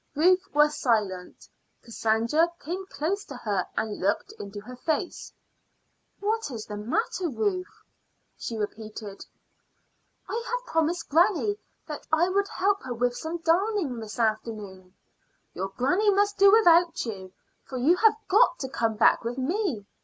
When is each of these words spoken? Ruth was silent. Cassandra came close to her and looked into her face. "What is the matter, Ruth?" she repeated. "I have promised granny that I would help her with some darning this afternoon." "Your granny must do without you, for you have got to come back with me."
Ruth 0.15 0.41
was 0.51 0.79
silent. 0.79 1.47
Cassandra 1.83 2.51
came 2.59 2.87
close 2.87 3.23
to 3.25 3.35
her 3.35 3.67
and 3.77 3.99
looked 3.99 4.31
into 4.39 4.59
her 4.59 4.75
face. 4.75 5.31
"What 6.19 6.49
is 6.49 6.65
the 6.65 6.75
matter, 6.75 7.29
Ruth?" 7.29 7.71
she 8.35 8.57
repeated. 8.57 9.23
"I 10.27 10.43
have 10.47 10.65
promised 10.65 11.07
granny 11.07 11.59
that 11.85 12.07
I 12.11 12.29
would 12.29 12.47
help 12.47 12.81
her 12.81 12.95
with 12.95 13.15
some 13.15 13.37
darning 13.45 13.99
this 13.99 14.17
afternoon." 14.17 14.95
"Your 15.53 15.67
granny 15.69 16.09
must 16.11 16.39
do 16.39 16.51
without 16.51 17.05
you, 17.05 17.31
for 17.65 17.77
you 17.77 17.95
have 17.97 18.15
got 18.27 18.57
to 18.61 18.69
come 18.69 18.95
back 18.95 19.23
with 19.23 19.37
me." 19.37 19.85